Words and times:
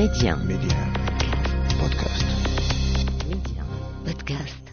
Média. 0.00 0.34
Média. 0.50 0.80
Podcast. 1.80 2.26
Média. 3.28 3.62
Podcast. 4.06 4.64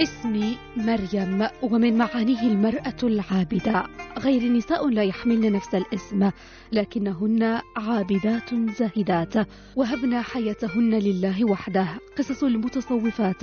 اسمي 0.00 0.56
مريم 0.76 1.46
ومن 1.62 1.98
معانيه 1.98 2.42
المرأة 2.42 2.96
العابدة 3.02 3.84
غير 4.18 4.52
نساء 4.52 4.88
لا 4.88 5.02
يحملن 5.02 5.52
نفس 5.52 5.74
الاسم 5.74 6.30
لكنهن 6.72 7.60
عابدات 7.76 8.54
زاهدات 8.54 9.34
وهبن 9.76 10.20
حياتهن 10.22 10.94
لله 10.94 11.44
وحده 11.44 11.86
قصص 12.18 12.44
المتصوفات 12.44 13.42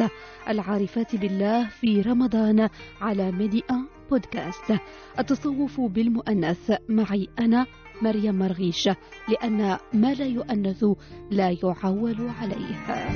العارفات 0.49 1.15
بالله 1.15 1.67
في 1.67 2.01
رمضان 2.01 2.69
على 3.01 3.31
ميديا 3.31 3.85
بودكاست 4.09 4.73
التصوف 5.19 5.81
بالمؤنث 5.81 6.71
معي 6.89 7.29
أنا 7.39 7.65
مريم 8.01 8.39
مرغيش 8.39 8.89
لأن 9.29 9.77
ما 9.93 10.13
لا 10.13 10.25
يؤنث 10.25 10.85
لا 11.31 11.49
يعول 11.49 12.29
عليه 12.41 13.07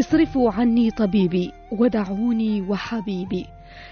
اصرفوا 0.00 0.52
عني 0.52 0.90
طبيبي 0.90 1.52
ودعوني 1.72 2.62
وحبيبي. 2.62 3.46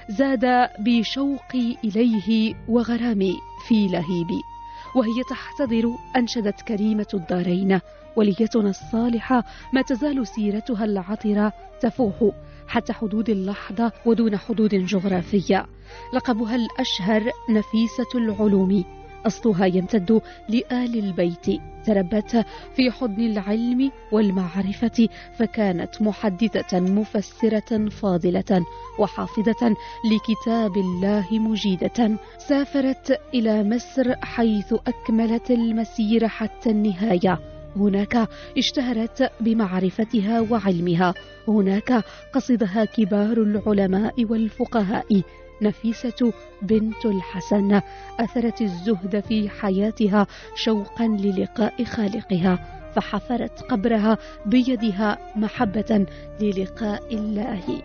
زاد 0.09 0.69
بشوقي 0.79 1.77
إليه 1.85 2.55
وغرامي 2.69 3.35
في 3.69 3.89
لهيبي. 3.89 4.41
وهي 4.97 5.23
تحتضر 5.31 5.85
أنشدت 6.17 6.61
كريمة 6.61 7.07
الدارين 7.15 7.81
وليتنا 8.17 8.71
الصالحة 8.71 9.45
ما 9.73 9.83
تزال 9.83 10.27
سيرتها 10.27 10.85
العطرة 10.85 11.53
تفوح. 11.81 12.33
حتى 12.69 12.93
حدود 12.93 13.31
اللحظة 13.31 13.93
ودون 14.07 14.37
حدود 14.37 14.75
جغرافية. 14.75 15.67
لقبها 16.15 16.57
الأشهر 16.57 17.23
نفيسة 17.51 18.11
العلوم. 18.15 18.85
أصلها 19.27 19.67
يمتد 19.67 20.21
لآل 20.49 20.99
البيت. 20.99 21.61
تربت 21.87 22.47
في 22.77 22.91
حضن 22.91 23.21
العلم 23.21 23.91
والمعرفة 24.13 25.09
فكانت 25.39 26.03
محدثة 26.03 26.81
مفسرة 26.81 27.89
فاضلة 27.89 28.67
وحافظة 28.99 29.77
لكتاب 30.13 30.77
الله 30.77 31.27
مجيدة. 31.31 32.19
سافرت 32.39 33.21
إلى 33.35 33.65
مصر 33.65 34.15
حيث 34.23 34.75
أكملت 34.87 35.51
المسير 35.51 36.29
حتى 36.29 36.71
النهاية. 36.71 37.56
هناك 37.77 38.29
اشتهرت 38.59 39.33
بمعرفتها 39.41 40.41
وعلمها. 40.41 41.15
هناك 41.49 42.05
قصدها 42.33 42.85
كبار 42.85 43.37
العلماء 43.37 44.25
والفقهاء. 44.25 45.23
نفيسة 45.63 46.33
بنت 46.63 47.07
الحسن 47.07 47.81
أثرت 48.21 48.61
الزهد 48.61 49.21
في 49.21 49.49
حياتها 49.49 50.27
شوقا 50.55 51.07
للقاء 51.07 51.85
خالقها 51.85 52.59
فحفرت 52.95 53.63
قبرها 53.63 54.19
بيدها 54.47 55.19
محبة 55.37 56.07
للقاء 56.41 57.15
الله. 57.15 57.83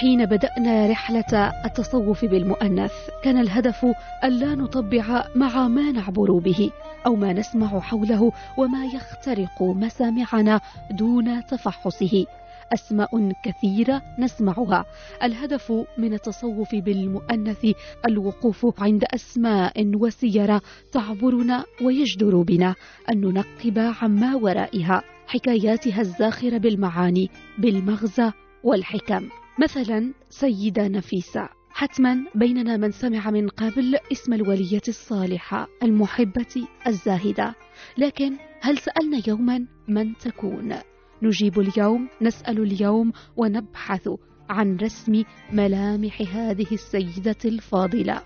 حين 0.00 0.26
بدأنا 0.26 0.86
رحلة 0.86 1.52
التصوف 1.64 2.24
بالمؤنث 2.24 2.92
كان 3.22 3.38
الهدف 3.38 3.86
ألا 4.24 4.54
نطبع 4.54 5.24
مع 5.34 5.68
ما 5.68 5.92
نعبر 5.92 6.38
به 6.38 6.70
أو 7.06 7.16
ما 7.16 7.32
نسمع 7.32 7.80
حوله 7.80 8.32
وما 8.58 8.84
يخترق 8.84 9.62
مسامعنا 9.62 10.60
دون 10.90 11.46
تفحصه. 11.46 12.26
أسماء 12.72 13.32
كثيرة 13.44 14.02
نسمعها. 14.18 14.84
الهدف 15.22 15.72
من 15.98 16.14
التصوف 16.14 16.74
بالمؤنث 16.74 17.66
الوقوف 18.06 18.82
عند 18.82 19.04
أسماء 19.14 19.90
وسيرة 19.94 20.62
تعبرنا 20.92 21.64
ويجدر 21.82 22.42
بنا 22.42 22.74
أن 23.10 23.20
ننقب 23.20 23.78
عما 24.02 24.34
ورائها. 24.34 25.02
حكاياتها 25.26 26.00
الزاخرة 26.00 26.58
بالمعاني 26.58 27.30
بالمغزى 27.58 28.32
والحكم. 28.64 29.28
مثلا 29.60 30.12
سيدة 30.30 30.88
نفيسة 30.88 31.48
حتما 31.70 32.24
بيننا 32.34 32.76
من 32.76 32.90
سمع 32.90 33.30
من 33.30 33.48
قبل 33.48 33.98
اسم 34.12 34.32
الولية 34.32 34.82
الصالحة 34.88 35.68
المحبة 35.82 36.66
الزاهدة 36.86 37.54
لكن 37.98 38.36
هل 38.60 38.78
سألنا 38.78 39.22
يوما 39.26 39.66
من 39.88 40.16
تكون؟ 40.16 40.74
نجيب 41.22 41.60
اليوم 41.60 42.08
نسأل 42.22 42.62
اليوم 42.62 43.12
ونبحث 43.36 44.08
عن 44.50 44.76
رسم 44.76 45.22
ملامح 45.52 46.22
هذه 46.34 46.66
السيدة 46.72 47.38
الفاضلة 47.44 48.22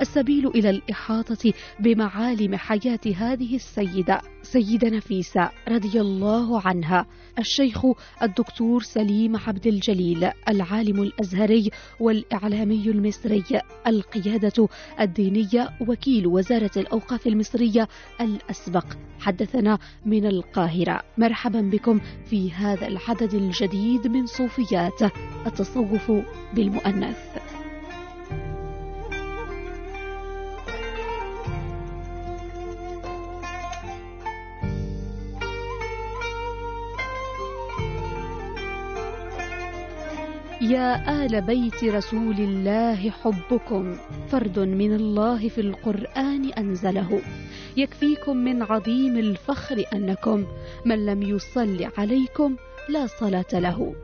السبيل 0.00 0.46
إلى 0.46 0.70
الإحاطة 0.70 1.52
بمعالم 1.80 2.56
حياة 2.56 3.00
هذه 3.16 3.56
السيدة 3.56 4.20
سيدة 4.42 4.88
نفيسة 4.88 5.50
رضي 5.68 6.00
الله 6.00 6.60
عنها 6.66 7.06
الشيخ 7.38 7.86
الدكتور 8.22 8.82
سليم 8.82 9.36
عبد 9.36 9.66
الجليل 9.66 10.30
العالم 10.48 11.02
الأزهري 11.02 11.70
والإعلامي 12.00 12.82
المصري 12.86 13.44
القيادة 13.86 14.68
الدينية 15.00 15.70
وكيل 15.88 16.26
وزارة 16.26 16.70
الأوقاف 16.76 17.26
المصرية 17.26 17.88
الأسبق. 18.20 18.84
حدثنا 19.20 19.78
من 20.06 20.26
القاهرة. 20.26 21.02
مرحبا 21.18 21.60
بكم 21.60 22.00
في 22.26 22.52
هذا 22.52 22.86
العدد 22.86 23.34
الجديد 23.34 24.06
من 24.06 24.26
صوفيات. 24.26 25.02
التصوف 25.46 26.12
بالمؤنث. 26.54 27.43
يا 40.64 41.24
آل 41.24 41.40
بيت 41.40 41.84
رسول 41.84 42.36
الله 42.38 43.10
حبكم 43.10 43.96
فرد 44.28 44.58
من 44.58 44.94
الله 44.94 45.48
في 45.48 45.60
القرآن 45.60 46.52
أنزله. 46.52 47.22
يكفيكم 47.76 48.36
من 48.36 48.62
عظيم 48.62 49.16
الفخر 49.18 49.84
أنكم 49.94 50.46
من 50.84 51.06
لم 51.06 51.22
يصل 51.22 51.90
عليكم 51.98 52.56
لا 52.88 53.06
صلاة 53.06 53.52
له. 53.52 53.94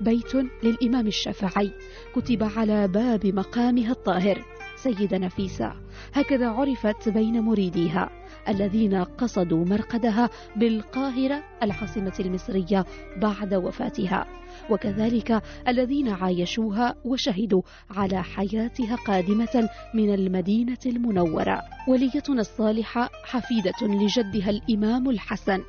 بيت 0.00 0.34
للإمام 0.62 1.06
الشافعي 1.06 1.70
كتب 2.14 2.42
على 2.56 2.88
باب 2.88 3.26
مقامها 3.26 3.90
الطاهر 3.90 4.44
سيدة 4.76 5.18
نفيسة. 5.18 5.72
هكذا 6.12 6.48
عرفت 6.48 7.08
بين 7.08 7.40
مريديها. 7.40 8.10
الذين 8.48 8.94
قصدوا 9.04 9.64
مرقدها 9.64 10.30
بالقاهرة 10.56 11.42
العاصمة 11.62 12.12
المصرية 12.20 12.84
بعد 13.16 13.54
وفاتها. 13.54 14.26
وكذلك 14.70 15.42
الذين 15.68 16.08
عايشوها 16.08 16.94
وشهدوا 17.04 17.62
على 17.90 18.22
حياتها 18.22 18.96
قادمة 18.96 19.68
من 19.94 20.14
المدينة 20.14 20.78
المنورة. 20.86 21.60
وليتنا 21.88 22.40
الصالحة 22.40 23.10
حفيدة 23.24 23.82
لجدها 23.82 24.50
الإمام 24.50 25.10
الحسن 25.10 25.62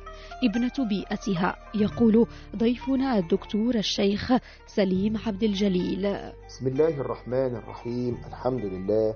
ابنة 0.44 0.88
بيئتها 0.88 1.56
يقول 1.74 2.26
ضيفنا 2.56 3.18
الدكتور 3.18 3.74
الشيخ 3.74 4.32
سليم 4.66 5.16
عبد 5.26 5.42
الجليل. 5.42 6.02
بسم 6.48 6.66
الله 6.66 7.00
الرحمن 7.00 7.56
الرحيم 7.56 8.18
الحمد 8.28 8.64
لله 8.64 9.14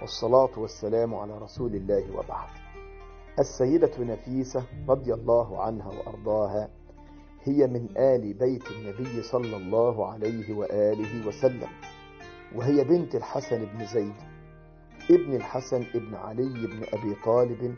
والصلاة 0.00 0.58
والسلام 0.58 1.14
على 1.14 1.38
رسول 1.38 1.74
الله 1.74 2.16
وبعد. 2.16 2.63
السيدة 3.38 3.90
نفيسة 3.98 4.64
رضي 4.88 5.14
الله 5.14 5.62
عنها 5.62 5.88
وأرضاها 5.88 6.70
هي 7.42 7.66
من 7.66 7.88
آل 7.96 8.34
بيت 8.34 8.70
النبي 8.70 9.22
صلى 9.22 9.56
الله 9.56 10.06
عليه 10.12 10.54
وآله 10.54 11.26
وسلم 11.28 11.68
وهي 12.54 12.84
بنت 12.84 13.14
الحسن 13.14 13.64
بن 13.64 13.86
زيد 13.86 14.14
ابن 15.10 15.34
الحسن 15.34 15.84
ابن 15.94 16.14
علي 16.14 16.66
بن 16.66 16.82
أبي 16.92 17.14
طالب 17.24 17.76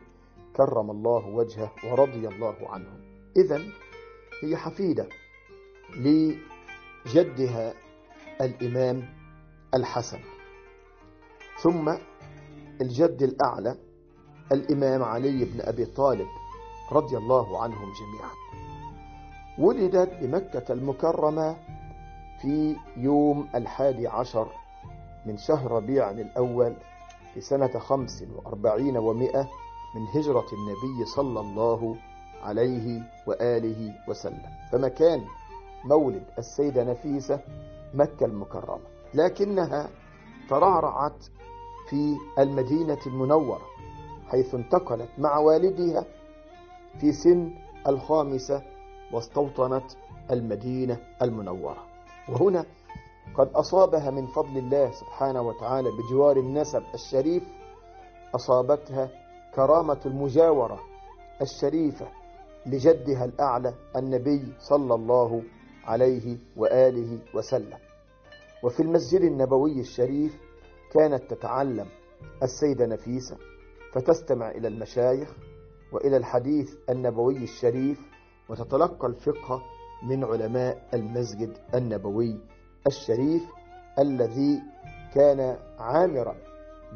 كرم 0.57 0.91
الله 0.91 1.27
وجهه 1.29 1.73
ورضي 1.85 2.29
الله 2.29 2.55
عنه. 2.71 3.01
إذا 3.37 3.63
هي 4.43 4.57
حفيدة 4.57 5.09
لجدها 5.97 7.75
الإمام 8.41 9.09
الحسن. 9.75 10.19
ثم 11.63 11.95
الجد 12.81 13.23
الأعلى 13.23 13.77
الإمام 14.53 15.03
علي 15.03 15.45
بن 15.45 15.61
أبي 15.61 15.85
طالب 15.85 16.27
رضي 16.93 17.17
الله 17.17 17.63
عنهم 17.63 17.93
جميعا. 17.93 18.31
ولدت 19.59 20.11
بمكة 20.23 20.73
المكرمة 20.73 21.57
في 22.43 22.77
يوم 22.97 23.49
الحادي 23.55 24.09
عشر 24.09 24.49
من 25.27 25.37
شهر 25.37 25.71
ربيع 25.71 26.11
الأول 26.11 26.77
في 27.35 27.41
سنة 27.41 27.79
خمس 27.79 28.25
وأربعين 28.37 28.97
ومائة 28.97 29.49
من 29.95 30.03
هجرة 30.15 30.47
النبي 30.53 31.05
صلى 31.05 31.41
الله 31.41 31.97
عليه 32.43 33.03
وآله 33.27 33.95
وسلم. 34.09 34.43
فمكان 34.73 35.25
مولد 35.85 36.25
السيدة 36.39 36.85
نفيسة 36.85 37.41
مكة 37.95 38.27
المكرمة. 38.27 38.81
لكنها 39.15 39.89
ترعرعت 40.51 41.25
في 41.91 42.17
المدينة 42.39 42.99
المنورة. 43.07 43.77
حيث 44.29 44.55
انتقلت 44.55 45.09
مع 45.19 45.39
والدها 45.39 46.05
في 47.01 47.13
سن 47.13 47.51
الخامسة 47.87 48.63
واستوطنت 49.13 49.85
المدينة 50.31 50.99
المنورة. 51.23 51.87
وهنا 52.29 52.65
قد 53.35 53.49
أصابها 53.55 54.11
من 54.11 54.27
فضل 54.27 54.59
الله 54.59 54.91
سبحانه 54.91 55.43
وتعالى 55.43 55.91
بجوار 55.91 56.37
النسب 56.37 56.83
الشريف 56.95 57.43
أصابتها 58.35 59.09
كرامة 59.55 60.01
المجاورة 60.07 60.81
الشريفة 61.43 62.07
لجدها 62.67 63.25
الأعلى 63.25 63.75
النبي 63.97 64.53
صلى 64.59 64.95
الله 64.95 65.43
عليه 65.85 66.39
وآله 66.57 67.19
وسلم. 67.35 67.79
وفي 68.63 68.81
المسجد 68.83 69.21
النبوي 69.21 69.81
الشريف 69.81 70.37
كانت 70.93 71.31
تتعلم 71.31 71.87
السيدة 72.43 72.87
نفيسة 72.87 73.37
فتستمع 73.97 74.51
إلى 74.51 74.69
المشايخ 74.69 75.37
وإلى 75.93 76.17
الحديث 76.17 76.75
النبوي 76.91 77.37
الشريف 77.37 78.01
وتتلقى 78.49 79.09
الفقه 79.09 79.63
من 80.03 80.25
علماء 80.25 80.89
المسجد 80.95 81.57
النبوي 81.75 82.41
الشريف 82.87 83.43
الذي 83.99 84.63
كان 85.15 85.57
عامرا 85.79 86.37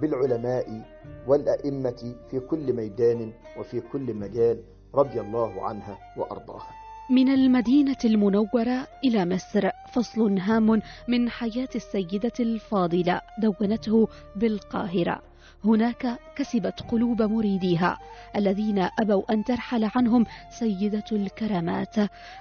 بالعلماء 0.01 0.83
والأئمة 1.27 2.15
في 2.31 2.41
كل 2.41 2.73
ميدان 2.73 3.33
وفي 3.59 3.81
كل 3.81 4.15
مجال 4.15 4.63
رضي 4.95 5.21
الله 5.21 5.67
عنها 5.67 5.99
وأرضاها. 6.17 6.71
من 7.11 7.29
المدينة 7.29 7.99
المنورة 8.05 8.87
إلى 9.05 9.27
مصر 9.27 9.71
فصل 9.93 10.39
هام 10.39 10.83
من 11.09 11.29
حياة 11.29 11.69
السيدة 11.75 12.33
الفاضلة 12.41 13.21
دونته 13.43 14.09
بالقاهرة. 14.37 15.30
هناك 15.65 16.19
كسبت 16.37 16.81
قلوب 16.89 17.23
مريديها 17.23 17.99
الذين 18.37 18.89
أبوا 18.99 19.33
أن 19.33 19.45
ترحل 19.45 19.91
عنهم 19.95 20.27
سيدة 20.59 21.05
الكرامات. 21.13 21.97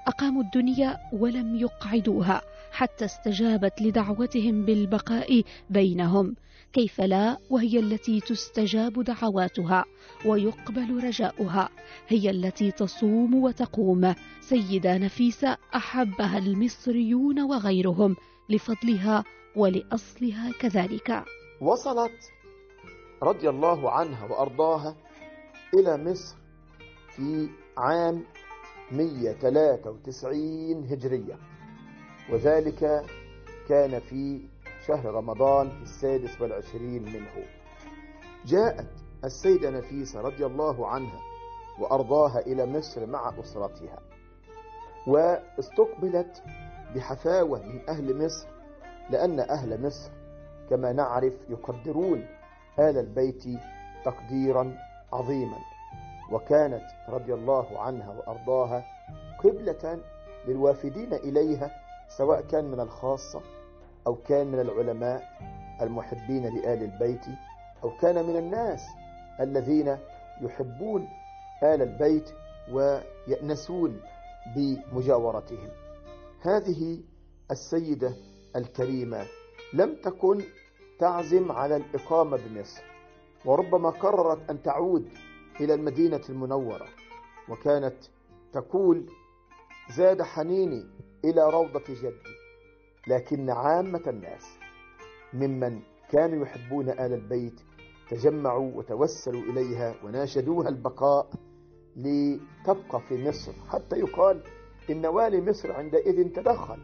أقاموا 0.08 0.44
الدنيا 0.44 0.98
ولم 1.14 1.56
يقعدوها 1.56 2.42
حتى 2.72 3.06
استجابت 3.06 3.82
لدعوتهم 3.82 4.66
بالبقاء 4.66 5.44
بينهم. 5.70 6.36
كيف 6.74 7.02
لا؟ 7.02 7.38
وهي 7.50 7.80
التي 7.80 8.20
تستجاب 8.20 9.04
دعواتها 9.04 9.86
ويقبل 10.26 11.04
رجاؤها. 11.04 11.70
هي 12.08 12.30
التي 12.30 12.72
تصوم 12.72 13.36
وتقوم. 13.36 14.16
سيدة 14.42 14.98
نفيسة 14.98 15.58
أحبها 15.76 16.38
المصريون 16.38 17.42
وغيرهم 17.42 18.16
لفضلها 18.50 19.24
ولأصلها 19.56 20.52
كذلك. 20.60 21.24
وصلت 21.62 22.32
رضي 23.24 23.50
الله 23.50 23.92
عنها 23.92 24.26
وأرضاها 24.26 24.96
إلى 25.74 25.98
مصر 26.12 26.36
في 27.16 27.50
عام 27.78 28.24
193 28.92 30.88
هجرية. 30.92 31.38
وذلك 32.32 33.06
كان 33.70 34.00
في 34.00 34.42
شهر 34.88 35.06
رمضان 35.14 35.70
في 35.70 35.82
السادس 35.82 36.42
والعشرين 36.42 37.04
منه. 37.04 37.46
جاءت 38.46 38.88
السيدة 39.24 39.70
نفيسة 39.70 40.22
رضي 40.22 40.46
الله 40.46 40.88
عنها 40.88 41.20
وأرضاها 41.80 42.40
إلى 42.40 42.66
مصر 42.66 43.06
مع 43.06 43.34
أسرتها 43.40 44.00
واستقبلت 45.08 46.44
بحفاوة 46.96 47.60
من 47.66 47.90
أهل 47.90 48.26
مصر 48.26 48.48
لأن 49.10 49.40
أهل 49.40 49.82
مصر 49.82 50.12
كما 50.70 50.94
نعرف 50.94 51.34
يقدرون 51.50 52.26
آل 52.80 52.98
البيت 52.98 53.44
تقديرا 54.06 54.78
عظيما. 55.14 55.58
وكانت 56.32 56.86
رضي 57.10 57.34
الله 57.34 57.80
عنها 57.80 58.10
وأرضاها 58.10 58.86
قبلة 59.44 60.00
للوافدين 60.48 61.14
إليها 61.14 61.72
سواء 62.18 62.42
كان 62.42 62.66
من 62.66 62.80
الخاصة 62.80 63.42
أو 64.08 64.16
كان 64.16 64.48
من 64.48 64.60
العلماء 64.60 65.24
المحبين 65.82 66.44
لآل 66.44 66.84
البيت 66.84 67.26
أو 67.84 67.98
كان 68.02 68.26
من 68.26 68.36
الناس 68.38 68.82
الذين 69.40 69.98
يحبون 70.42 71.08
آل 71.64 71.82
البيت 71.82 72.30
ويأنسون 72.72 74.02
بمجاورتهم. 74.56 75.70
هذه 76.42 77.00
السيدة 77.52 78.14
الكريمة 78.56 79.26
لم 79.74 79.96
تكن 80.04 80.42
تعزم 81.00 81.52
على 81.52 81.76
الإقامة 81.76 82.38
بمصر 82.38 82.84
وربما 83.46 83.90
قررت 83.90 84.50
أن 84.50 84.62
تعود 84.64 85.10
إلى 85.62 85.74
المدينة 85.74 86.22
المنورة 86.30 86.88
وكانت 87.50 87.96
تقول 88.54 89.06
زاد 89.96 90.22
حنيني 90.22 90.86
إلى 91.26 91.50
روضة 91.50 91.84
جدي 91.90 92.36
لكن 93.08 93.50
عامة 93.50 94.02
الناس 94.08 94.58
ممن 95.34 95.80
كانوا 96.12 96.44
يحبون 96.44 96.90
آل 96.90 97.14
البيت 97.14 97.62
تجمعوا 98.10 98.72
وتوسلوا 98.76 99.42
إليها 99.42 99.96
وناشدوها 100.04 100.70
البقاء 100.70 101.30
لتبقى 101.96 103.02
في 103.10 103.28
مصر 103.30 103.52
حتى 103.70 103.96
يقال 104.00 104.42
إن 104.90 105.06
والي 105.06 105.42
مصر 105.42 105.72
عندئذ 105.72 106.34
تدخل 106.34 106.80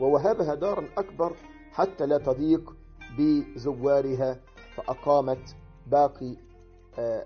ووهبها 0.00 0.54
دارا 0.54 0.84
أكبر 0.98 1.32
حتى 1.72 2.06
لا 2.06 2.18
تضيق 2.18 2.76
بزوارها 3.18 4.40
فأقامت 4.76 5.56
باقي 5.86 6.36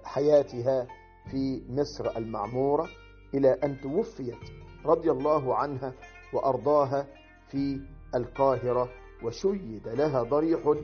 حياتها 0.04 0.86
في 1.30 1.62
مصر 1.68 2.16
المعمورة 2.16 2.88
إلى 3.34 3.50
أن 3.52 3.80
توفيت 3.80 4.38
رضي 4.84 5.10
الله 5.10 5.56
عنها 5.56 5.92
وأرضاها 6.32 7.06
في 7.48 7.80
القاهرة 8.14 8.88
وشيد 9.24 9.88
لها 9.88 10.22
ضريح 10.22 10.74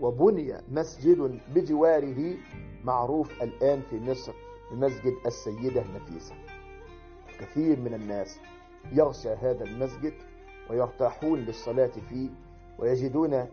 وبني 0.00 0.54
مسجد 0.70 1.40
بجواره 1.54 2.34
معروف 2.84 3.42
الآن 3.42 3.82
في 3.90 4.00
مصر 4.00 4.32
بمسجد 4.72 5.12
السيدة 5.26 5.84
نفيسة. 5.94 6.34
كثير 7.40 7.80
من 7.80 7.94
الناس 7.94 8.38
يغشى 8.92 9.28
هذا 9.28 9.64
المسجد 9.64 10.12
ويرتاحون 10.70 11.38
للصلاة 11.38 11.90
فيه 12.08 12.30
ويجدون 12.78 13.46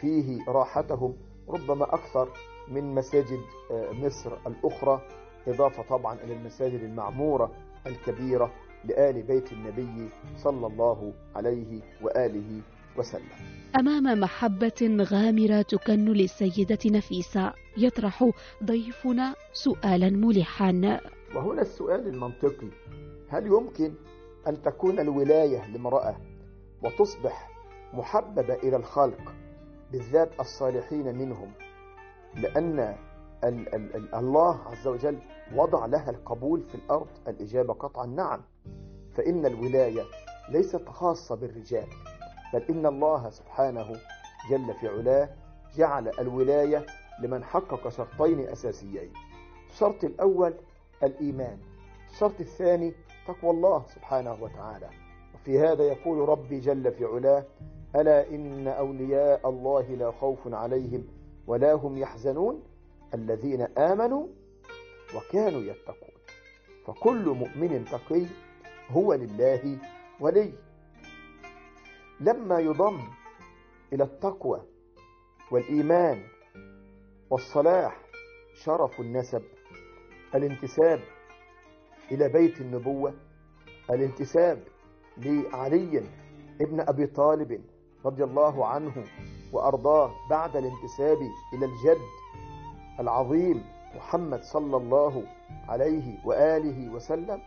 فيه 0.00 0.38
راحتهم. 0.48 1.16
ربما 1.48 1.94
أكثر 1.94 2.28
من 2.68 2.94
مساجد 2.94 3.40
مصر 3.70 4.32
الأخرى. 4.46 5.02
إضافة 5.48 5.82
طبعا 5.82 6.14
إلى 6.24 6.32
المساجد 6.32 6.82
المعمورة 6.82 7.52
الكبيرة 7.86 8.52
لآل 8.84 9.22
بيت 9.22 9.52
النبي 9.52 10.08
صلى 10.36 10.66
الله 10.66 11.12
عليه 11.34 11.80
وآله 12.02 12.60
وسلم. 12.98 13.30
أمام 13.78 14.20
محبة 14.20 15.06
غامرة 15.10 15.62
تكن 15.62 16.04
للسيدة 16.04 16.78
نفيسة 16.86 17.52
يطرح 17.76 18.30
ضيفنا 18.64 19.34
سؤالا 19.52 20.10
ملحا. 20.10 21.00
وهنا 21.34 21.62
السؤال 21.62 22.08
المنطقي. 22.08 22.68
هل 23.28 23.46
يمكن 23.46 23.94
أن 24.46 24.62
تكون 24.62 25.00
الولاية 25.00 25.66
لامرأة 25.66 26.16
وتصبح 26.82 27.50
محببة 27.92 28.54
إلى 28.54 28.76
الخلق 28.76 29.34
بالذات 29.92 30.40
الصالحين 30.40 31.18
منهم 31.18 31.52
لأن 32.34 32.78
ال 33.44 33.74
ال 33.74 33.96
ال 33.96 34.14
الله 34.14 34.60
عز 34.66 34.86
وجل 34.86 35.18
وضع 35.54 35.86
لها 35.86 36.10
القبول 36.10 36.62
في 36.62 36.74
الأرض 36.74 37.06
الإجابة 37.28 37.74
قطعا 37.74 38.06
نعم. 38.06 38.40
فإن 39.14 39.46
الولاية 39.46 40.02
ليست 40.48 40.88
خاصة 40.88 41.34
بالرجال 41.36 41.86
بل 42.52 42.62
إن 42.70 42.86
الله 42.86 43.30
سبحانه 43.30 43.96
جل 44.50 44.74
في 44.74 44.88
علاه 44.88 45.28
جعل 45.76 46.08
الولاية 46.18 46.86
لمن 47.22 47.44
حقق 47.44 47.88
شرطين 47.88 48.48
أساسيين. 48.48 49.12
الشرط 49.70 50.04
الأول 50.04 50.54
الإيمان 51.02 51.58
الشرط 52.10 52.40
الثاني 52.40 52.94
تقوى 53.26 53.50
الله 53.50 53.84
سبحانه 53.94 54.36
وتعالى. 54.42 54.90
وفي 55.34 55.58
هذا 55.60 55.84
يقول 55.84 56.28
ربي 56.28 56.60
جل 56.60 56.92
في 56.92 57.04
علاه 57.04 57.44
ألا 57.96 58.28
إن 58.30 58.68
أولياء 58.68 59.48
الله 59.48 59.82
لا 59.82 60.10
خوف 60.10 60.38
عليهم 60.54 61.04
ولا 61.46 61.72
هم 61.72 61.98
يحزنون 61.98 62.62
الذين 63.14 63.60
آمنوا 63.62 64.26
وكانوا 65.16 65.60
يتقون. 65.60 66.16
فكل 66.86 67.24
مؤمن 67.28 67.84
تقي 67.84 68.26
هو 68.90 69.14
لله 69.14 69.78
ولي. 70.20 70.52
لما 72.20 72.58
يضم 72.60 73.00
إلى 73.92 74.04
التقوى 74.04 74.62
والإيمان 75.50 76.22
والصلاح 77.30 78.00
شرف 78.64 79.00
النسب 79.00 79.42
الانتساب 80.34 81.00
إلى 82.12 82.28
بيت 82.28 82.60
النبوة 82.60 83.14
الانتساب 83.90 84.62
لعلي 85.18 86.02
ابن 86.60 86.80
أبي 86.80 87.06
طالب 87.06 87.64
رضي 88.06 88.24
الله 88.24 88.66
عنه 88.66 89.04
وأرضاه 89.52 90.10
بعد 90.30 90.56
الانتساب 90.56 91.18
إلى 91.52 91.66
الجد 91.66 92.00
العظيم 93.00 93.64
محمد 93.96 94.42
صلى 94.42 94.76
الله 94.76 95.22
عليه 95.68 96.18
وآله 96.24 96.92
وسلم. 96.94 97.42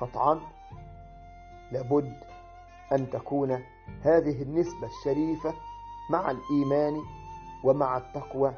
قطعا 0.00 0.40
لابد 1.72 2.12
أن 2.92 3.10
تكون 3.10 3.62
هذه 4.02 4.42
النسبة 4.42 4.86
الشريفة 4.86 5.54
مع 6.10 6.30
الإيمان 6.30 7.02
ومع 7.64 7.96
التقوى 7.96 8.54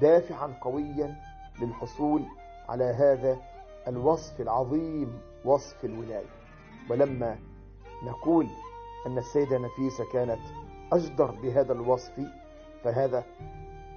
دافعا 0.00 0.54
قويا 0.60 1.16
للحصول 1.60 2.22
على 2.68 2.84
هذا 2.84 3.38
الوصف 3.88 4.40
العظيم 4.40 5.20
وصف 5.44 5.84
الولاية. 5.84 6.30
ولما 6.90 7.38
نقول 8.02 8.46
أن 9.06 9.18
السيدة 9.18 9.58
نفيسة 9.58 10.04
كانت 10.12 10.40
أجدر 10.92 11.30
بهذا 11.30 11.72
الوصف 11.72 12.12
فهذا 12.84 13.24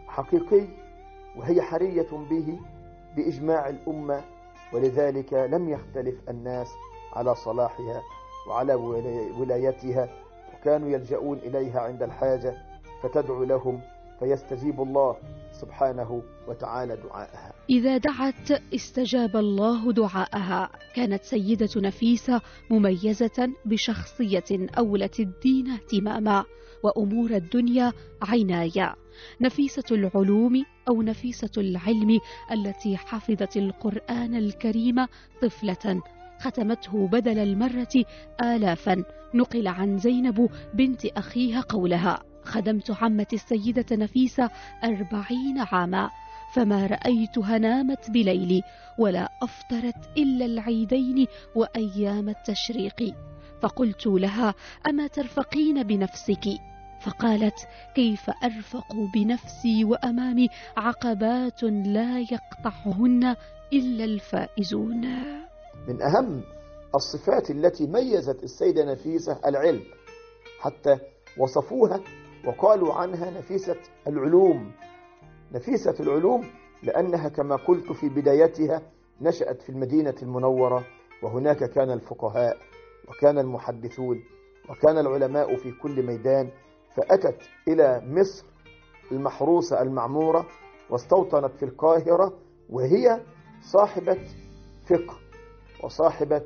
حقيقي 0.07 0.67
وهي 1.37 1.61
حرية 1.61 2.07
به 2.29 2.59
بإجماع 3.15 3.69
الأمة 3.69 4.21
ولذلك 4.73 5.33
لم 5.33 5.69
يختلف 5.69 6.29
الناس 6.29 6.67
على 7.13 7.35
صلاحها 7.35 8.01
وعلى 8.49 8.73
ولايتها 9.39 10.09
وكانوا 10.53 10.89
يلجؤون 10.89 11.37
إليها 11.37 11.79
عند 11.81 12.03
الحاجة 12.03 12.53
فتدعو 13.03 13.43
لهم 13.43 13.81
فيستجيب 14.19 14.81
الله. 14.81 15.15
سبحانه 15.53 16.23
وتعالى 16.47 16.95
دعاءها. 16.95 17.53
إذا 17.69 17.97
دعت 17.97 18.51
استجاب 18.75 19.35
الله 19.37 19.91
دعاءها. 19.91 20.69
كانت 20.95 21.23
سيدة 21.23 21.69
نفيسة 21.75 22.41
مميزة 22.69 23.49
بشخصية 23.65 24.67
أولت 24.77 25.19
الدين 25.19 25.69
اهتماما 25.69 26.43
وأمور 26.83 27.31
الدنيا 27.31 27.93
عناية. 28.21 28.95
نفيسة 29.41 29.83
العلوم 29.91 30.65
أو 30.89 31.01
نفيسة 31.01 31.51
العلم 31.57 32.19
التي 32.51 32.97
حفظت 32.97 33.57
القرآن 33.57 34.35
الكريم 34.35 35.05
طفلة. 35.41 36.01
ختمته 36.39 37.07
بدل 37.07 37.39
المرة 37.39 38.05
آلافا. 38.43 39.03
نقل 39.33 39.67
عن 39.67 39.97
زينب 39.97 40.49
بنت 40.73 41.05
أخيها 41.05 41.61
قولها. 41.61 42.32
خدمت 42.45 42.91
عمتي 42.91 43.35
السيدة 43.35 43.85
نفيسة 43.95 44.49
أربعين 44.83 45.59
عاما 45.71 46.09
فما 46.53 46.87
رأيتها 46.87 47.57
نامت 47.57 48.09
بليل 48.09 48.61
ولا 48.97 49.29
أفطرت 49.41 50.17
إلا 50.17 50.45
العيدين 50.45 51.27
وأيام 51.55 52.29
التشريق. 52.29 53.15
فقلت 53.61 54.07
لها 54.07 54.53
أما 54.87 55.07
ترفقين 55.07 55.83
بنفسك؟ 55.83 56.49
فقالت 57.01 57.67
كيف 57.95 58.29
أرفق 58.43 58.93
بنفسي 59.13 59.85
وأمامي 59.85 60.49
عقبات 60.77 61.63
لا 61.63 62.19
يقطعهن 62.19 63.35
إلا 63.73 64.03
الفائزون؟ 64.03 65.01
من 65.87 66.01
أهم 66.01 66.43
الصفات 66.95 67.49
التي 67.49 67.87
ميزت 67.87 68.43
السيدة 68.43 68.85
نفيسة 68.91 69.39
العلم 69.45 69.81
حتى 70.59 70.97
وصفوها 71.37 72.01
وقالوا 72.45 72.93
عنها 72.93 73.31
نفيسة 73.31 73.75
العلوم. 74.07 74.71
نفيسة 75.51 75.95
العلوم 75.99 76.43
لأنها 76.83 77.29
كما 77.29 77.55
قلت 77.55 77.91
في 77.91 78.09
بدايتها 78.09 78.81
نشأت 79.21 79.61
في 79.61 79.69
المدينة 79.69 80.15
المنورة 80.21 80.85
وهناك 81.23 81.63
كان 81.69 81.91
الفقهاء 81.91 82.57
وكان 83.09 83.39
المحدثون 83.39 84.23
وكان 84.69 84.97
العلماء 84.97 85.55
في 85.55 85.71
كل 85.71 86.05
ميدان 86.05 86.49
فأتت 86.95 87.37
إلى 87.67 88.01
مصر 88.05 88.45
المحروسة 89.11 89.81
المعمورة 89.81 90.45
واستوطنت 90.89 91.51
في 91.55 91.65
القاهرة 91.65 92.33
وهي 92.69 93.21
صاحبة 93.61 94.17
فقه 94.89 95.17
وصاحبة 95.83 96.41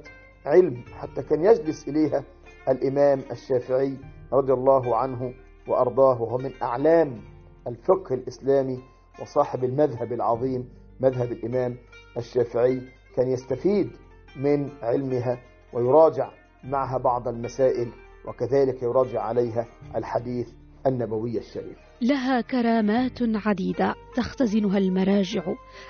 علم 0.45 0.83
حتى 0.93 1.23
كان 1.23 1.43
يجلس 1.43 1.87
إليها 1.87 2.23
الإمام 2.69 3.21
الشافعي 3.31 3.97
رضي 4.33 4.53
الله 4.53 4.95
عنه. 4.95 5.33
وأرضاه 5.69 6.21
وهو 6.21 6.37
من 6.37 6.51
أعلام 6.61 7.21
الفقه 7.67 8.15
الإسلامي 8.15 8.79
وصاحب 9.21 9.63
المذهب 9.63 10.13
العظيم 10.13 10.69
مذهب 10.99 11.31
الإمام 11.31 11.77
الشافعي 12.17 12.81
كان 13.15 13.27
يستفيد 13.27 13.89
من 14.35 14.69
علمها 14.81 15.37
ويراجع 15.73 16.29
معها 16.63 16.97
بعض 16.97 17.27
المسائل 17.27 17.91
وكذلك 18.27 18.83
يراجع 18.83 19.21
عليها 19.21 19.65
الحديث 19.95 20.49
النبوي 20.87 21.37
الشريف. 21.37 21.77
لها 22.01 22.41
كرامات 22.41 23.19
عديدة 23.21 23.95
تختزنها 24.15 24.77
المراجع 24.77 25.43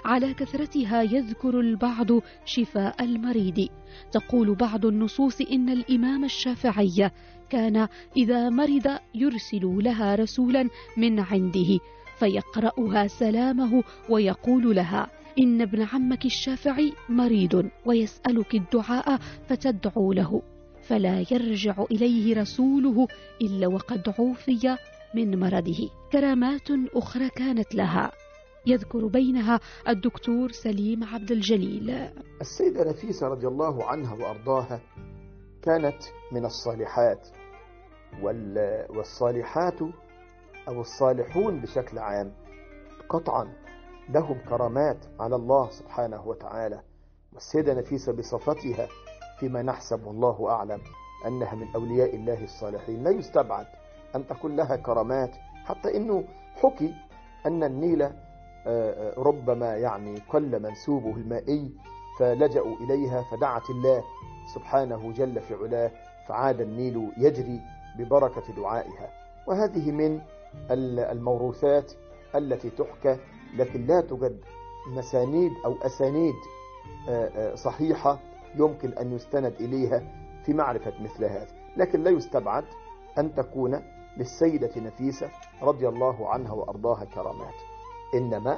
على 0.05 0.33
كثرتها 0.33 1.01
يذكر 1.01 1.59
البعض 1.59 2.07
شفاء 2.45 3.03
المريض. 3.03 3.67
تقول 4.11 4.55
بعض 4.55 4.85
النصوص 4.85 5.41
إن 5.41 5.69
الإمام 5.69 6.23
الشافعي 6.23 7.11
كان 7.49 7.87
إذا 8.17 8.49
مرض 8.49 8.99
يرسل 9.15 9.79
لها 9.83 10.15
رسولا 10.15 10.69
من 10.97 11.19
عنده 11.19 11.79
فيقرأها 12.19 13.07
سلامه 13.07 13.83
ويقول 14.09 14.75
لها 14.75 15.07
إن 15.39 15.61
ابن 15.61 15.81
عمك 15.81 16.25
الشافعي 16.25 16.93
مريض 17.09 17.69
ويسألك 17.85 18.55
الدعاء 18.55 19.19
فتدعو 19.49 20.13
له. 20.13 20.41
فلا 20.81 21.25
يرجع 21.31 21.85
إليه 21.91 22.41
رسوله 22.41 23.07
إلا 23.41 23.67
وقد 23.67 24.13
عوفي 24.19 24.77
من 25.15 25.39
مرضه. 25.39 25.89
كرامات 26.11 26.67
أخرى 26.95 27.29
كانت 27.29 27.75
لها. 27.75 28.11
يذكر 28.65 29.07
بينها 29.07 29.59
الدكتور 29.87 30.51
سليم 30.51 31.03
عبد 31.03 31.31
الجليل. 31.31 31.89
السيدة 32.41 32.89
نفيسة 32.89 33.27
رضي 33.27 33.47
الله 33.47 33.83
عنها 33.83 34.13
وأرضاها 34.13 34.81
كانت 35.61 36.03
من 36.31 36.45
الصالحات. 36.45 37.27
والصالحات 38.89 39.81
أو 40.67 40.81
الصالحون 40.81 41.61
بشكل 41.61 41.99
عام. 41.99 42.33
قطعا 43.09 43.53
لهم 44.09 44.37
كرامات 44.49 45.05
على 45.19 45.35
الله 45.35 45.69
سبحانه 45.69 46.27
وتعالى. 46.27 46.81
والسيدة 47.33 47.73
نفيسة 47.73 48.13
بصفتها 48.13 48.87
فيما 49.39 49.61
نحسب 49.61 50.03
والله 50.05 50.49
أعلم 50.49 50.79
أنها 51.27 51.55
من 51.55 51.67
أولياء 51.75 52.15
الله 52.15 52.43
الصالحين. 52.43 53.03
لا 53.03 53.11
يستبعد 53.11 53.65
أن 54.17 54.27
تكون 54.27 54.55
لها 54.55 54.75
كرامات. 54.75 55.35
حتى 55.65 55.97
أنه 55.97 56.23
حكي 56.63 56.93
أن 57.45 57.63
النيل 57.63 58.09
ربما 59.17 59.75
يعني 59.75 60.19
قل 60.29 60.61
منسوبه 60.63 61.15
المائي 61.15 61.71
فلجأوا 62.19 62.75
إليها 62.75 63.23
فدعت 63.31 63.69
الله 63.69 64.03
سبحانه 64.55 65.11
جل 65.11 65.41
في 65.41 65.53
علاه 65.53 65.91
فعاد 66.27 66.61
النيل 66.61 67.11
يجري 67.17 67.61
ببركة 67.97 68.53
دعائها. 68.53 69.09
وهذه 69.47 69.91
من 69.91 70.21
الموروثات 70.71 71.91
التي 72.35 72.69
تحكى 72.69 73.17
لكن 73.57 73.85
لا 73.85 74.01
توجد 74.01 74.39
مسانيد 74.87 75.51
أو 75.65 75.75
أسانيد 75.81 76.35
صحيحة 77.55 78.19
يمكن 78.55 78.89
أن 78.89 79.13
يستند 79.13 79.53
إليها 79.59 80.03
في 80.45 80.53
معرفة 80.53 80.93
مثل 81.01 81.25
هذا. 81.25 81.47
لكن 81.77 82.03
لا 82.03 82.09
يستبعد 82.09 82.65
أن 83.17 83.35
تكون 83.35 83.81
للسيدة 84.17 84.71
نفيسة 84.77 85.29
رضي 85.61 85.87
الله 85.87 86.29
عنها 86.29 86.53
وأرضاها 86.53 87.05
كرامات. 87.05 87.53
إنما 88.13 88.57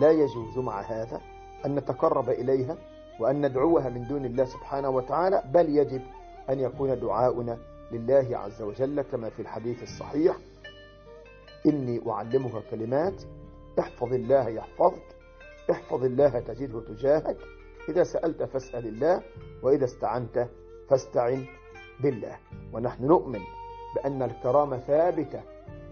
لا 0.00 0.10
يجوز 0.10 0.58
مع 0.58 0.80
هذا 0.80 1.20
أن 1.66 1.74
نتقرب 1.74 2.30
إليها 2.30 2.76
وأن 3.20 3.46
ندعوها 3.46 3.88
من 3.88 4.08
دون 4.08 4.24
الله 4.24 4.44
سبحانه 4.44 4.88
وتعالى 4.90 5.42
بل 5.54 5.76
يجب 5.76 6.02
أن 6.50 6.60
يكون 6.60 7.00
دعاؤنا 7.00 7.58
لله 7.92 8.38
عز 8.38 8.62
وجل 8.62 9.02
كما 9.02 9.30
في 9.30 9.42
الحديث 9.42 9.82
الصحيح. 9.82 10.36
إني 11.66 12.10
أعلمك 12.10 12.62
كلمات 12.70 13.22
احفظ 13.78 14.12
الله 14.12 14.48
يحفظك 14.48 15.16
احفظ 15.70 16.04
الله 16.04 16.40
تجده 16.40 16.80
تجاهك 16.80 17.36
إذا 17.88 18.02
سألت 18.04 18.42
فاسأل 18.42 18.86
الله 18.86 19.22
وإذا 19.62 19.84
استعنت 19.84 20.48
فاستعن 20.88 21.44
بالله. 22.00 22.36
ونحن 22.72 23.04
نؤمن 23.04 23.40
بأن 23.94 24.22
الكرامة 24.22 24.78
ثابتة 24.78 25.40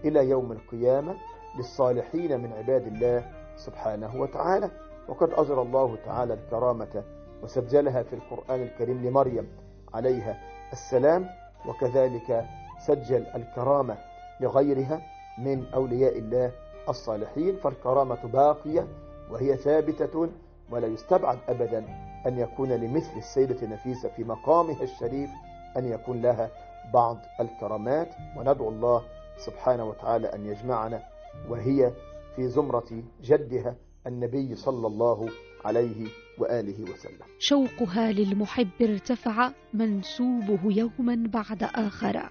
إلى 0.05 0.29
يوم 0.29 0.51
القيامة 0.51 1.15
للصالحين 1.57 2.39
من 2.39 2.53
عباد 2.53 2.87
الله 2.87 3.31
سبحانه 3.55 4.21
وتعالى. 4.21 4.71
وقد 5.07 5.29
أجرى 5.33 5.61
الله 5.61 5.95
تعالى 6.05 6.33
الكرامة 6.33 7.03
وسجلها 7.43 8.03
في 8.03 8.13
القرآن 8.13 8.61
الكريم 8.61 9.05
لمريم 9.07 9.47
عليها 9.93 10.37
السلام 10.71 11.29
وكذلك 11.67 12.45
سجل 12.87 13.25
الكرامة 13.35 13.97
لغيرها 14.41 15.01
من 15.37 15.65
أولياء 15.73 16.17
الله 16.17 16.51
الصالحين. 16.89 17.55
فالكرامة 17.55 18.25
باقية 18.25 18.87
وهي 19.31 19.57
ثابتة 19.57 20.29
ولا 20.71 20.87
يستبعد 20.87 21.37
أبدا 21.49 21.85
أن 22.27 22.37
يكون 22.39 22.69
لمثل 22.69 23.17
السيدة 23.17 23.67
نفيسة 23.67 24.09
في 24.09 24.23
مقامها 24.23 24.83
الشريف 24.83 25.29
أن 25.77 25.85
يكون 25.85 26.21
لها 26.21 26.49
بعض 26.93 27.17
الكرامات 27.39 28.09
وندعو 28.37 28.69
الله 28.69 29.03
سبحانه 29.37 29.85
وتعالى 29.85 30.27
أن 30.27 30.45
يجمعنا 30.45 31.03
وهي 31.49 31.93
في 32.35 32.47
زمرة 32.47 33.03
جدها 33.23 33.75
النبي 34.07 34.55
صلى 34.55 34.87
الله 34.87 35.29
عليه 35.65 36.07
وآله 36.37 36.83
وسلم. 36.83 37.25
شوقها 37.39 38.11
للمحب 38.11 38.69
ارتفع 38.81 39.51
منسوبه 39.73 40.59
يوما 40.65 41.15
بعد 41.27 41.63
آخر. 41.63 42.29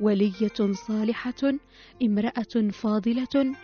ولية 0.00 0.72
صالحة 0.72 1.52
امرأة 2.02 2.70
فاضلة 2.70 3.54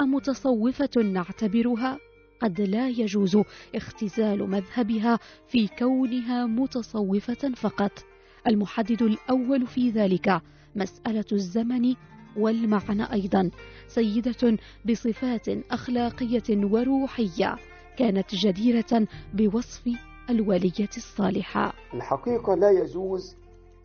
أمتصوفة 0.00 1.02
نعتبرها. 1.02 1.98
قد 2.40 2.60
لا 2.60 2.88
يجوز 2.88 3.38
اختزال 3.74 4.50
مذهبها 4.50 5.18
في 5.48 5.68
كونها 5.68 6.46
متصوفة 6.46 7.52
فقط. 7.56 8.04
المحدد 8.46 9.02
الأول 9.02 9.66
في 9.66 9.90
ذلك 9.90 10.40
مسألة 10.76 11.24
الزمن 11.32 11.94
والمعنى 12.36 13.12
أيضا. 13.12 13.50
سيدة 13.88 14.58
بصفات 14.88 15.48
أخلاقية 15.70 16.42
وروحية 16.50 17.56
كانت 17.98 18.34
جديرة 18.34 19.06
بوصف 19.34 19.90
الولية 20.30 20.88
الصالحة. 20.96 21.72
الحقيقة 21.94 22.54
لا 22.54 22.70
يجوز 22.70 23.36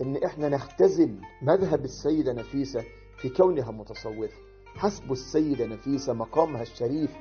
أن 0.01 0.23
إحنا 0.25 0.49
نختزل 0.49 1.15
مذهب 1.41 1.85
السيدة 1.85 2.33
نفيسة 2.33 2.83
في 3.17 3.29
كونها 3.29 3.71
متصوفة. 3.71 4.29
حسب 4.75 5.11
السيدة 5.11 5.65
نفيسة 5.65 6.13
مقامها 6.13 6.61
الشريف 6.61 7.11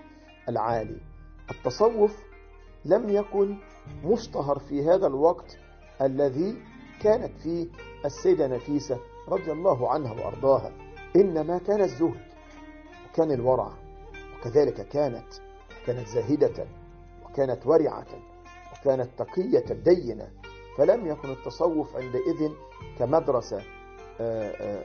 العالي. 0.48 1.00
التصوف 1.50 2.16
لم 2.84 3.08
يكن 3.08 3.56
مشتهر 4.04 4.58
في 4.58 4.82
هذا 4.82 5.06
الوقت 5.06 5.58
الذي 6.02 6.56
كانت 7.02 7.38
فيه 7.42 7.66
السيدة 8.04 8.46
نفيسة 8.46 8.98
رضي 9.28 9.52
الله 9.52 9.90
عنها 9.90 10.12
وأرضاها 10.12 10.72
إنما 11.16 11.58
كان 11.58 11.80
الزهد 11.82 12.20
وكان 13.10 13.30
الورع 13.32 13.72
وكذلك 14.40 14.88
كانت 14.88 15.26
كانت 15.86 16.08
زاهدة 16.08 16.66
وكانت 17.24 17.66
ورعة 17.66 18.06
وكانت 18.72 19.08
تقية 19.18 19.64
دينة 19.84 20.28
فلم 20.76 21.06
يكن 21.06 21.30
التصوف 21.30 21.96
عندئذ 21.96 22.50
كمدرسة 22.98 23.62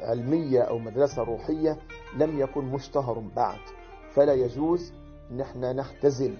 علمية 0.03 0.61
أو 0.61 0.77
مدرسة 0.79 1.23
روحية 1.23 1.77
لم 2.17 2.39
يكن 2.39 2.65
مشتهر 2.65 3.19
بعد. 3.35 3.59
فلا 4.15 4.33
يجوز 4.33 4.93
نحن 5.35 5.59
نختزل 5.75 6.33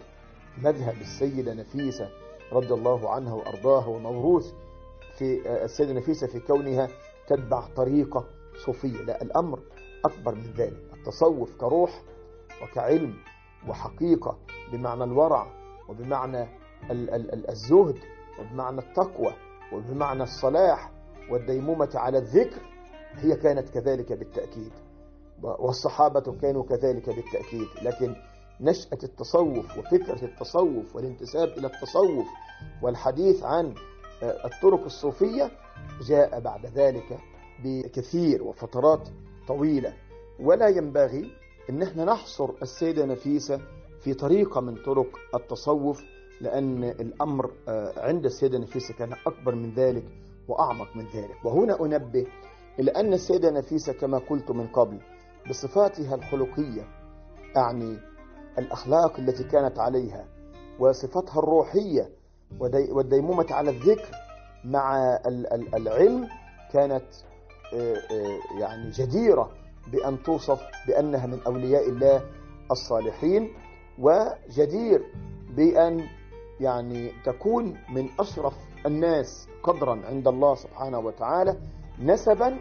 مذهب 0.58 0.96
السيدة 1.01 1.53
نفيسة 1.53 2.10
رضي 2.51 2.74
الله 2.74 3.10
عنها 3.10 3.34
وأرضاها 3.34 3.88
وموروث 3.88 4.53
في 5.24 5.63
السيدة 5.65 5.94
نفيسة 5.94 6.27
في 6.27 6.39
كونها 6.39 6.88
تتبع 7.27 7.68
طريقة 7.75 8.25
صوفية. 8.65 9.01
لا 9.01 9.22
الأمر 9.22 9.60
أكبر 10.06 10.36
من 10.36 10.53
ذلك. 10.58 10.84
التصوف 10.94 11.51
كروح 11.60 12.01
وكعلم 12.63 13.13
وحقيقة 13.70 14.38
بمعنى 14.72 15.03
الورع 15.03 15.48
وبمعنى 15.89 16.48
الزهد 17.50 17.98
وبمعنى 18.39 18.80
التقوى 18.80 19.34
وبمعنى 19.74 20.24
الصلاح 20.24 20.92
والديمومة 21.30 21.89
على 21.96 22.18
الذكر 22.18 22.62
هي 23.15 23.36
كانت 23.36 23.70
كذلك 23.70 24.13
بالتأكيد. 24.13 24.72
والصحابة 25.42 26.38
كانوا 26.42 26.63
كذلك 26.63 27.10
بالتأكيد. 27.10 27.68
لكن 27.82 28.15
نشأة 28.62 28.98
التصوف 29.03 29.77
وفكرة 29.77 30.25
التصوف 30.25 30.96
والانتساب 30.96 31.48
إلى 31.48 31.68
التصوف 31.68 32.25
والحديث 32.82 33.44
عن 33.44 33.75
الطرق 34.24 34.84
الصوفية 34.86 35.51
جاء 36.08 36.39
بعد 36.39 36.65
ذلك 36.65 37.18
بكثير 37.63 38.44
وفترات 38.44 39.08
طويلة. 39.48 39.94
ولا 40.39 40.68
ينبغي 40.68 41.31
إن 41.70 41.81
إحنا 41.83 42.05
نحصر 42.05 42.50
السيدة 42.62 43.05
نفيسة 43.05 43.59
في 44.00 44.14
طريقة 44.14 44.62
من 44.62 44.75
طرق 44.75 45.07
التصوف 45.36 46.03
لأن 46.42 46.83
الأمر 46.83 47.51
عند 47.98 48.25
السيدة 48.25 48.57
نفيسة 48.59 48.94
كان 48.94 49.14
أكبر 49.27 49.55
من 49.55 49.74
ذلك 49.74 50.03
وأعمق 50.48 50.96
من 50.96 51.05
ذلك. 51.16 51.46
وهنا 51.46 51.86
أنبه 51.86 52.27
إلى 52.79 52.92
أن 52.92 53.14
السيدة 53.14 53.51
نفيسة 53.51 53.94
كما 53.94 54.18
قلت 54.18 54.51
من 54.51 54.68
قبل 54.68 55.00
بصفاتها 55.50 56.16
الخلقية 56.16 56.88
أعني 57.57 57.98
الأخلاق 58.57 59.20
التي 59.20 59.44
كانت 59.44 59.79
عليها 59.79 60.25
وصفاتها 60.79 61.40
الروحية 61.40 62.09
والديمومة 62.59 63.46
على 63.51 63.70
الذكر 63.70 64.11
مع 64.66 64.96
العلم 65.74 66.27
كانت 66.74 67.05
يعني 68.59 68.92
جديرة 68.92 69.51
بأن 69.92 70.24
توصف 70.24 70.61
بأنها 70.87 71.27
من 71.27 71.39
أولياء 71.48 71.89
الله 71.89 72.22
الصالحين 72.72 73.50
وجدير 74.00 75.03
بأن 75.55 76.07
يعني 76.59 77.11
تكون 77.25 77.77
من 77.89 78.09
أشرف 78.20 78.53
الناس 78.85 79.48
قدرا 79.63 80.01
عند 80.05 80.27
الله 80.27 80.55
سبحانه 80.55 81.00
وتعالى 81.00 81.57
نسبا 82.01 82.57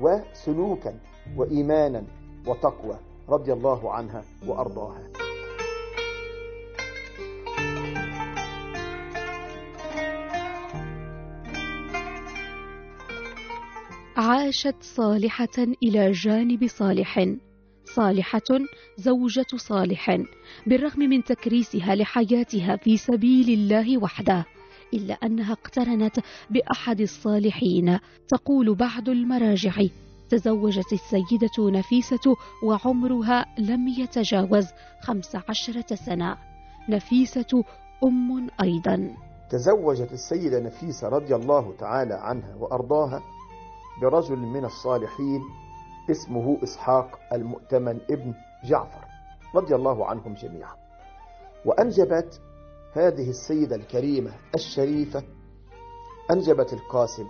وسلوكا 0.00 0.98
وإيمانا 1.36 2.04
وتقوى 2.46 2.96
رضي 3.28 3.52
الله 3.52 3.92
عنها 3.92 4.22
وأرضاها. 4.46 5.02
عاشت 14.28 14.74
صالحة 14.80 15.58
إلى 15.82 16.12
جانب 16.12 16.66
صالح. 16.66 17.26
صالحة 17.84 18.58
زوجة 18.96 19.46
صالح 19.56 20.24
بالرغم 20.66 21.00
من 21.00 21.24
تكريسها 21.24 21.94
لحياتها 21.94 22.76
في 22.76 22.96
سبيل 22.96 23.48
الله 23.48 23.98
وحده 23.98 24.44
إلا 24.94 25.14
أنها 25.14 25.52
اقترنت 25.52 26.16
بأحد 26.50 27.00
الصالحين. 27.00 27.98
تقول 28.28 28.74
بعض 28.74 29.08
المراجع 29.08 29.82
تزوجت 30.30 30.92
السيدة 30.92 31.78
نفيسة 31.78 32.36
وعمرها 32.62 33.46
لم 33.58 33.88
يتجاوز 33.88 34.66
خمس 35.02 35.36
عشرة 35.48 35.94
سنة. 35.94 36.36
نفيسة 36.88 37.64
أم 38.04 38.50
أيضا. 38.62 39.14
تزوجت 39.50 40.12
السيدة 40.12 40.60
نفيسة 40.60 41.08
رضي 41.08 41.34
الله 41.34 41.74
تعالى 41.78 42.14
عنها 42.14 42.54
وأرضاها 42.54 43.22
برجل 44.02 44.36
من 44.36 44.64
الصالحين 44.64 45.42
اسمه 46.10 46.58
إسحاق 46.62 47.18
المؤتمن 47.32 48.00
ابن 48.10 48.34
جعفر 48.64 49.04
رضي 49.54 49.74
الله 49.74 50.06
عنهم 50.06 50.34
جميعا. 50.34 50.74
وأنجبت 51.64 52.40
هذه 52.92 53.30
السيدة 53.30 53.76
الكريمة 53.76 54.30
الشريفة 54.54 55.22
أنجبت 56.30 56.72
القاسم 56.72 57.26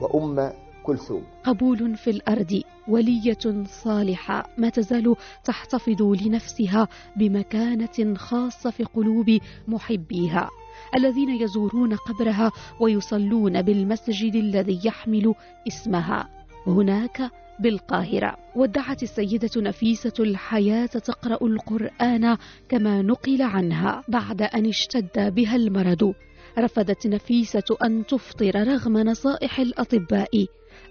وأم 0.00 0.52
كلثوم. 0.82 1.24
قبول 1.44 1.96
في 1.96 2.10
الأرض 2.10 2.62
ولية 2.88 3.64
صالحة 3.66 4.46
ما 4.58 4.68
تزال 4.68 5.16
تحتفظ 5.44 6.02
لنفسها 6.02 6.88
بمكانة 7.16 8.14
خاصة 8.14 8.70
في 8.70 8.84
قلوب 8.84 9.38
محبيها. 9.68 10.48
الذين 10.96 11.30
يزورون 11.30 11.94
قبرها 11.94 12.52
ويصلون 12.80 13.62
بالمسجد 13.62 14.34
الذي 14.34 14.80
يحمل 14.84 15.34
اسمها. 15.68 16.28
هناك 16.66 17.30
بالقاهرة 17.60 18.36
ودعت 18.56 19.02
السيدة 19.02 19.50
نفيسة 19.56 20.12
الحياة 20.20 20.86
تقرأ 20.86 21.46
القرآن 21.46 22.36
كما 22.68 23.02
نقل 23.02 23.42
عنها 23.42 24.04
بعد 24.08 24.42
أن 24.42 24.66
اشتد 24.66 25.34
بها 25.34 25.56
المرض. 25.56 26.14
رفضت 26.58 27.06
نفيسة 27.06 27.76
أن 27.84 28.06
تفطر 28.06 28.68
رغم 28.68 28.98
نصائح 28.98 29.60
الأطباء. 29.60 30.46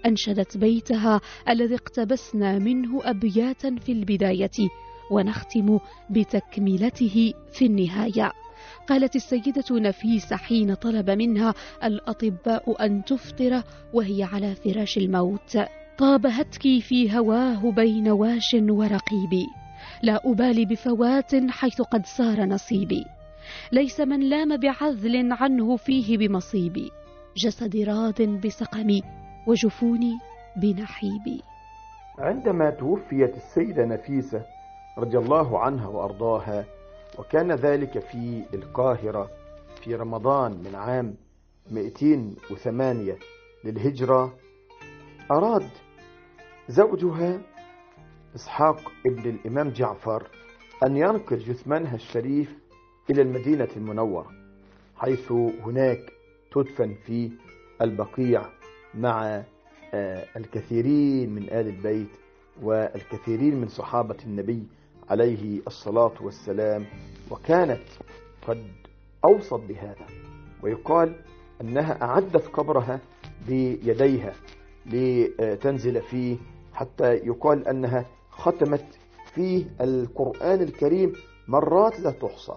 أنشدت 0.06 0.56
بيتها 0.56 1.20
الذي 1.48 1.74
اقتبسنا 1.74 2.58
منه 2.58 3.00
أبياتا 3.02 3.76
في 3.76 3.92
البداية. 3.92 4.68
ونختم 5.10 5.78
بتكملته 6.10 7.32
في 7.52 7.66
النهاية. 7.66 8.32
قالت 8.88 9.16
السيدة 9.16 9.64
نفيسة 9.70 10.36
حين 10.36 10.74
طلب 10.74 11.10
منها 11.10 11.54
الأطباء 11.84 12.86
أن 12.86 13.04
تفطر 13.04 13.62
وهي 13.92 14.22
على 14.22 14.54
فراش 14.54 14.98
الموت. 14.98 15.58
طاب 15.98 16.26
هتكي 16.26 16.80
في 16.80 17.18
هواه 17.18 17.70
بين 17.70 18.08
واش 18.08 18.54
ورقيبي 18.54 19.46
لا 20.02 20.20
أبالي 20.24 20.64
بفوات 20.64 21.34
حيث 21.50 21.82
قد 21.82 22.06
صار 22.06 22.44
نصيبي. 22.44 23.04
ليس 23.72 24.00
من 24.00 24.20
لام 24.20 24.56
بعذل 24.56 25.32
عنه 25.32 25.76
فيه 25.76 26.18
بمصيبي 26.18 26.90
جسدي 27.36 27.84
راض 27.84 28.22
بسقمي 28.22 29.02
وجفوني 29.46 30.12
بنحيبي. 30.56 31.42
عندما 32.18 32.70
توفيت 32.70 33.36
السيدة 33.36 33.84
نفيسة 33.84 34.42
رضي 34.98 35.18
الله 35.18 35.58
عنها 35.58 35.88
وأرضاها 35.88 36.64
وكان 37.18 37.52
ذلك 37.52 37.98
في 37.98 38.42
القاهرة 38.54 39.30
في 39.84 39.94
رمضان 39.94 40.52
من 40.52 40.74
عام 40.74 41.14
208 41.70 43.16
للهجرة. 43.64 44.34
أراد 45.30 45.68
زوجها 46.68 47.40
إسحاق 48.36 48.92
ابن 49.06 49.30
الإمام 49.30 49.68
جعفر 49.70 50.26
أن 50.86 50.96
ينقل 50.96 51.38
جثمانها 51.38 51.94
الشريف 51.94 52.54
إلى 53.10 53.22
المدينة 53.22 53.68
المنورة 53.76 54.30
حيث 54.96 55.32
هناك 55.32 56.12
تدفن 56.52 56.94
في 57.06 57.30
البقيع 57.82 58.42
مع 58.94 59.42
الكثيرين 60.36 61.30
من 61.34 61.42
آل 61.42 61.66
البيت 61.66 62.08
والكثيرين 62.62 63.60
من 63.60 63.68
صحابة 63.68 64.16
النبي 64.26 64.62
عليه 65.10 65.60
الصلاة 65.66 66.12
والسلام 66.20 66.86
وكانت 67.30 67.82
قد 68.48 68.64
أوصت 69.24 69.54
بهذا 69.68 70.06
ويقال 70.62 71.14
أنها 71.60 72.02
أعدت 72.02 72.46
قبرها 72.48 73.00
بيديها 73.48 74.32
لتنزل 74.86 76.02
فيه 76.02 76.36
حتى 76.72 77.14
يقال 77.14 77.68
أنها 77.68 78.04
ختمت 78.30 78.84
فيه 79.34 79.64
القرآن 79.80 80.62
الكريم 80.62 81.12
مرات 81.48 82.00
لا 82.00 82.10
تحصى 82.10 82.54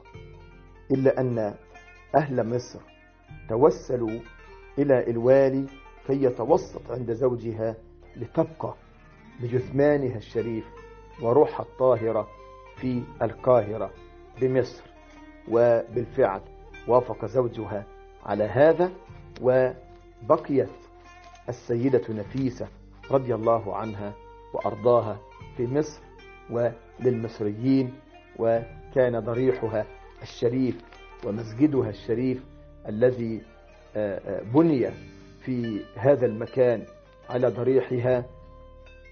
إلا 0.91 1.19
أن 1.21 1.53
أهل 2.15 2.55
مصر 2.55 2.79
توسلوا 3.49 4.19
إلى 4.79 5.09
الوالي 5.09 5.65
كي 6.07 6.23
يتوسط 6.23 6.81
عند 6.91 7.13
زوجها 7.13 7.75
لتبقى 8.15 8.73
بجثمانها 9.41 10.17
الشريف 10.17 10.65
وروحها 11.21 11.65
الطاهرة 11.65 12.27
في 12.77 13.01
القاهرة 13.21 13.91
بمصر 14.41 14.83
وبالفعل 15.51 16.41
وافق 16.87 17.25
زوجها 17.25 17.85
على 18.25 18.43
هذا 18.43 18.91
وبقيت 19.41 20.69
السيدة 21.49 22.01
نفيسة 22.09 22.67
رضي 23.11 23.35
الله 23.35 23.75
عنها 23.75 24.13
وأرضاها 24.53 25.17
في 25.57 25.67
مصر 25.67 26.01
وللمصريين 26.49 27.93
وكان 28.39 29.19
ضريحها 29.19 29.85
الشريف 30.21 30.75
ومسجدها 31.25 31.89
الشريف 31.89 32.43
الذي 32.87 33.41
بني 34.53 34.89
في 35.41 35.81
هذا 35.95 36.25
المكان 36.25 36.83
على 37.29 37.47
ضريحها 37.47 38.25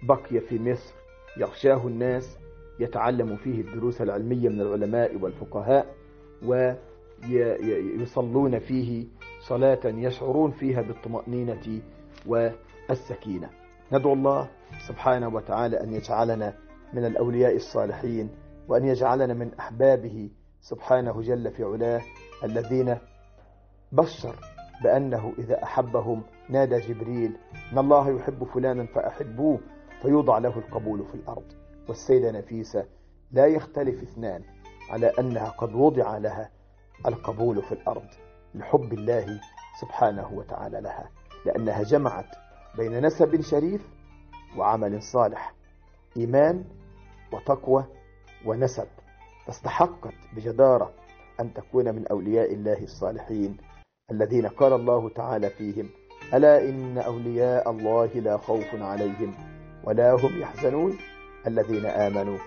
بقي 0.04 0.40
في 0.40 0.60
مصر 0.60 0.94
يغشاه 1.38 1.88
الناس 1.88 2.38
يتعلم 2.82 3.36
فيه 3.36 3.62
الدروس 3.62 4.02
العلمية 4.02 4.50
من 4.50 4.62
العلماء 4.62 5.18
والفقهاء 5.18 5.86
ويصلون 7.24 8.60
فيه 8.60 9.08
صلاة 9.48 9.80
يشعرون 9.86 10.52
فيها 10.52 10.82
بالطمأنينة 10.82 11.82
والسكينة. 12.28 13.50
ندعو 13.92 14.14
الله 14.14 14.50
سبحانه 14.88 15.28
وتعالى 15.36 15.84
أن 15.84 15.94
يجعلنا 15.94 16.54
من 16.94 17.06
الأولياء 17.06 17.56
الصالحين 17.56 18.30
وأن 18.68 18.86
يجعلنا 18.86 19.34
من 19.34 19.54
أحبابه 19.54 20.30
سبحانه 20.62 21.22
جل 21.22 21.52
في 21.52 21.64
علاه 21.64 22.02
الذين 22.44 22.98
بشر 23.92 24.36
بأنه 24.84 25.34
إذا 25.40 25.64
أحبهم 25.64 26.24
نادى 26.50 26.80
جبريل 26.80 27.38
إن 27.74 27.78
الله 27.78 28.10
يحب 28.16 28.44
فلانا 28.44 28.86
فأحبوه 28.86 29.60
فيوضع 30.02 30.38
له 30.38 30.58
القبول 30.58 31.06
في 31.06 31.16
الأرض. 31.16 31.61
والسيدة 31.90 32.32
نفيسة 32.32 32.86
لا 33.32 33.46
يختلف 33.46 34.02
اثنان 34.02 34.44
على 34.90 35.08
أنها 35.20 35.50
قد 35.50 35.74
وضع 35.74 36.18
لها 36.18 36.50
القبول 37.06 37.62
في 37.62 37.72
الأرض 37.72 38.06
لحب 38.56 38.94
الله 38.94 39.40
سبحانه 39.82 40.34
وتعالى 40.34 40.82
لها 40.82 41.10
لأنها 41.46 41.84
جمعت 41.84 42.26
بين 42.78 43.06
نسب 43.06 43.42
شريف 43.42 43.82
وعمل 44.58 45.04
صالح 45.04 45.54
إيمان 46.18 46.64
وتقوى 47.34 47.86
ونسب 48.46 48.88
فاستحقت 49.46 50.14
بجدارة 50.36 50.94
أن 51.40 51.54
تكون 51.54 51.96
من 51.96 52.08
أولياء 52.08 52.54
الله 52.54 52.84
الصالحين 52.84 53.58
الذين 54.12 54.48
قال 54.48 54.74
الله 54.74 55.10
تعالى 55.10 55.50
فيهم 55.50 55.90
ألا 56.34 56.70
إن 56.70 56.98
أولياء 56.98 57.72
الله 57.72 58.06
لا 58.06 58.38
خوف 58.38 58.76
عليهم 58.76 59.34
ولا 59.84 60.12
هم 60.14 60.42
يحزنون؟ 60.42 60.98
الذين 61.48 61.86
آمنوا 61.86 62.38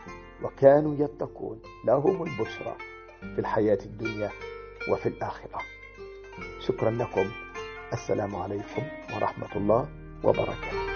وكانوا 0.43 0.95
يتقون. 0.99 1.63
لهم 1.85 2.23
البشرى 2.23 2.77
في 3.21 3.39
الحياة 3.39 3.79
الدنيا 3.85 4.31
وفي 4.91 5.09
الآخرة. 5.09 5.59
شكرا 6.61 6.91
لكم. 6.91 7.31
السلام 7.93 8.37
عليكم 8.37 8.83
ورحمة 9.15 9.57
الله 9.57 9.89
وبركاته. 10.25 10.94